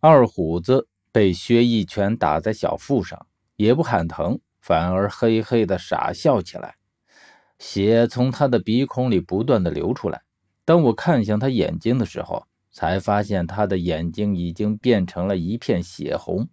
[0.00, 6.76] 二虎子被薛一拳打在小腹上，也不喊疼，反而嘿嘿的傻笑起来，
[7.58, 10.22] 血从他的鼻孔里不断的流出来。
[10.64, 16.48] 当我看向他眼睛的时候，才发现他的眼睛已经变成了一片血红，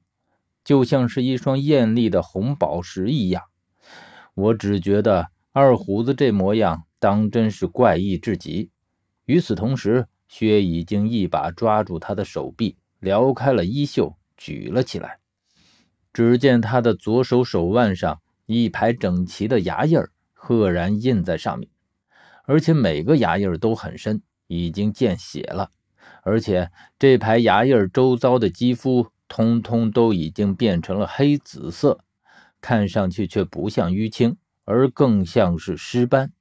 [0.64, 3.44] 就像是一双艳丽的红宝石一样。
[4.34, 8.72] 我只觉得二虎子这模样当真是怪异至极。
[9.26, 15.20] 与此同时，薛已经一把抓住他的手臂，撩开了衣袖，举了起来。
[16.14, 20.00] 只见他的左手手腕上一排整齐的牙印
[20.32, 21.70] 赫然印在上面，
[22.46, 25.72] 而且每个牙印都很深，已经见血了。
[26.22, 32.00] 而且这排牙印周遭的肌肤通通都已经变成了黑紫色，
[32.62, 36.32] 看上去却不像淤青，而更像是尸斑。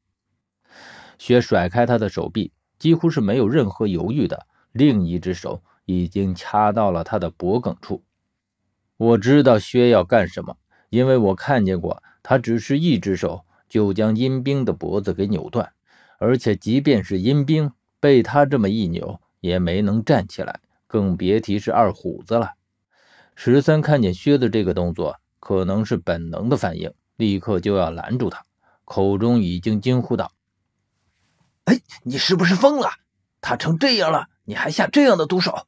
[1.18, 8.02] 雪甩开他的手臂，几乎是没有任何犹豫的，另一只手已经掐到了他的脖颈处。
[8.96, 10.56] 我知道薛要干什么，
[10.90, 15.72] 因为我看见过他只是一只手就将阴兵的脖子给扭断，
[16.18, 19.20] 而且即便是阴兵被他这么一扭。
[19.42, 22.52] 也没能站起来，更别提是二虎子了。
[23.34, 28.46] 十三看见薛的这个动作，可能是本能的反应，立刻就要拦住他，
[28.84, 30.30] 口中已经惊呼道
[31.66, 32.88] ：“哎，你是不是疯了？
[33.40, 35.66] 他成这样了，你还下这样的毒手？”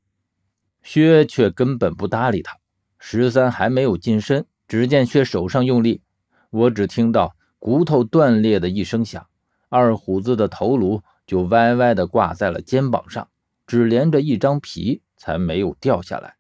[0.85, 2.57] 薛却根本不搭理他。
[3.01, 6.03] 十三还没有近身，只见薛手上用力，
[6.51, 9.27] 我只听到骨头断裂的一声响，
[9.69, 13.27] 二虎子的头颅就歪歪的挂在了肩膀上。
[13.67, 16.37] 只连着一张皮才没有掉下来。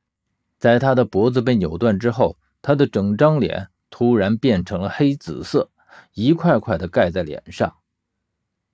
[0.59, 5.70] 在他的脖子被扭断之后，他的整张脸突然变成了黑紫色，
[6.12, 7.77] 一块块的盖在脸上。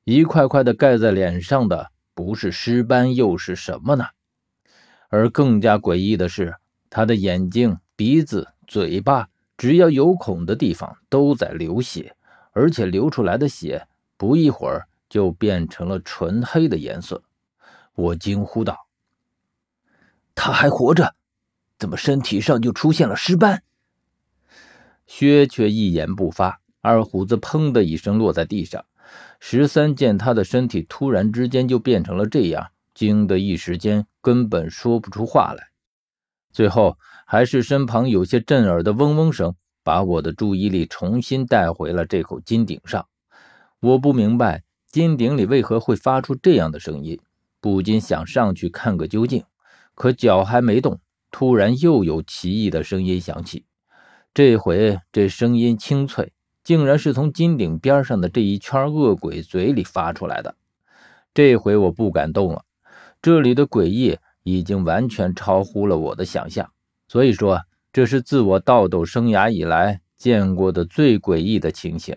[0.02, 4.06] 一块块的盖在脸上的不是尸斑又是什么呢？
[5.10, 6.54] 而更加诡异的是，
[6.88, 12.16] 他的眼睛、鼻子、嘴巴，只要有孔的地方都在流血，
[12.52, 17.22] 而且流出来的血不一会儿就变成了纯黑的颜色。
[17.94, 18.86] 我惊呼道
[20.34, 21.14] ：“他还活着，
[21.76, 23.62] 怎么身体上就出现了尸斑？”
[25.06, 26.60] 薛却一言不发。
[26.82, 28.86] 二虎子砰的一声落在地上。
[29.40, 32.70] 十三见他的身体突然之间就变成了这样，
[33.00, 35.68] 惊得一时间根本说不出话来。
[36.52, 43.08] 最后还是身旁有些震耳的嗡嗡声，把我的注意力重新带回了这口金鼎上。
[43.80, 47.18] 我不明白金鼎里为何会发出这样的声音。
[47.58, 49.44] 不禁想上去看个究竟，
[49.94, 51.00] 可脚还没动，
[51.30, 53.64] 突然又有奇异的声音响起。
[54.34, 60.54] 这回这声音清脆，竟然是从金顶边上的这一圈恶鬼嘴里发出来的。
[61.32, 62.64] 这回我不敢动了，
[63.22, 66.70] 这里的诡异已经完全超乎了我的想象。
[67.08, 72.16] 所以说，这是自我盗斗生涯以来见过的最诡异的情形。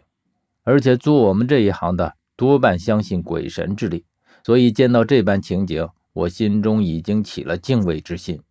[0.63, 4.05] 而且做我们这一行的，多半相信鬼神之力。
[4.45, 8.41] 所以见到这般情景，我心中已经起了敬畏之心。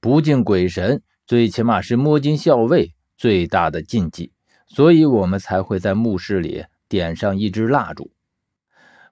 [0.00, 4.32] 不敬鬼神，最起码是摸金校尉最大的禁忌。
[4.66, 8.10] 所以我们才会在墓室里点上一支蜡烛。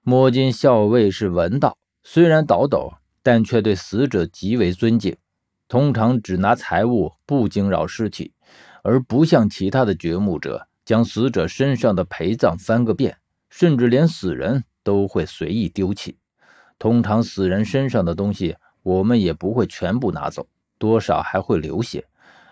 [0.01, 1.77] 摸金校尉是文道，
[2.11, 5.15] 虽然倒斗，但却对死者极为尊敬。
[5.67, 8.33] 通常只拿财物，不惊扰尸体，
[8.81, 13.19] 而不像其他的掘墓者，将死者身上的陪葬翻个遍，
[13.51, 14.63] 甚至连死人。
[14.81, 16.17] 都会随意丢弃。
[16.79, 20.47] 通常死人身上的东西，我们也不会全部拿走，
[20.79, 22.07] 多少还会流血。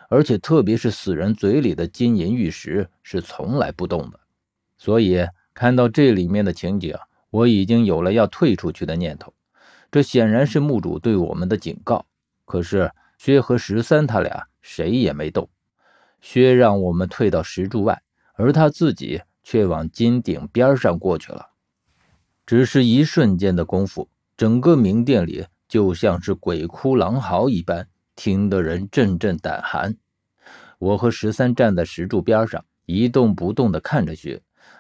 [0.08, 4.20] 而且，特别是死人嘴里的金银玉石，是从来不动的。
[4.78, 5.26] 所以，
[5.56, 6.96] 看到这里面的情景，
[7.32, 9.34] 我已经有了要退出去的念头。
[9.98, 12.06] 这显然是墓主对我们的警告。
[12.46, 15.50] 可是，薛和十三他俩谁也没动。
[16.22, 18.00] 薛让我们退到石柱外，
[18.36, 21.48] 而他自己却往金顶边上过去了。
[22.46, 24.08] 只是一瞬间的功夫，
[24.38, 29.98] 整个明殿里就像是鬼哭狼嚎一般，听得人阵阵胆寒。
[30.78, 34.40] 我和十三站在石柱边上，一动不动地看着薛，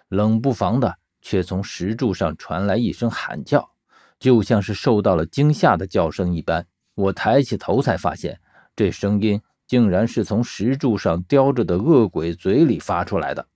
[0.09, 3.71] 冷不防的却从石柱上传来一声喊叫，
[4.19, 6.67] 就像是受到了惊吓的叫声一般。
[6.95, 8.39] 我抬起头才发现，
[8.75, 13.47] 这声音竟然是从石柱上叼着的恶鬼嘴里发出来的。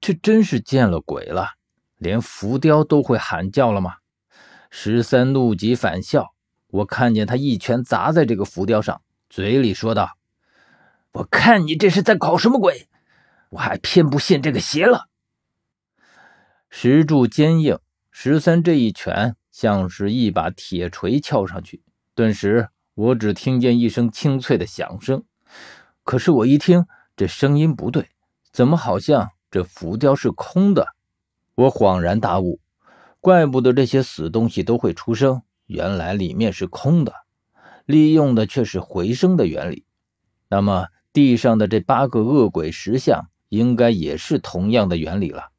[0.00, 1.54] 这真是见了鬼了！
[1.96, 3.96] 连浮雕都会喊叫了吗？
[4.70, 6.34] 十三怒极反笑，
[6.68, 10.16] 我看见他一拳砸在这个浮雕上，嘴里说道
[11.12, 12.88] ：“我看你这是在搞什么鬼？
[13.50, 15.08] 我还偏不信这个邪了。”
[16.70, 17.78] 石柱坚硬，
[18.10, 21.82] 十三这一拳像是一把铁锤敲上去，
[22.14, 25.22] 顿时我只听见一声清脆的响声。
[26.02, 26.86] 可是我一听，
[27.16, 28.08] 这声音不对，
[28.52, 30.88] 怎么好像这浮雕是空的？
[31.54, 32.60] 我恍然大悟，
[33.20, 37.14] 怪不得这些死东西都会出声，原来里面是空的，
[37.86, 39.84] 利用的却是回声的原理。
[40.48, 45.50] 那么地上的这八个恶鬼石像，应该也是同样的原理了。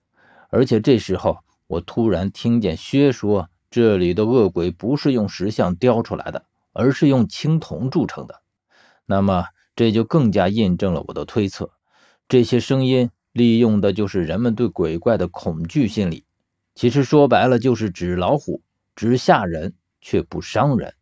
[0.50, 1.40] 而且这时候，
[1.72, 8.42] 我突然听见薛说，这里的恶鬼不是用石像雕出来的，而是用青铜铸成的。
[9.06, 9.46] 那么。
[9.74, 11.72] 这就更加印证了我的推测，
[12.28, 16.26] 这些声音利用的就是人们对鬼怪的恐惧心理。
[16.76, 18.62] 其实说白了就是纸老虎，
[18.96, 20.94] 只吓人却不伤人。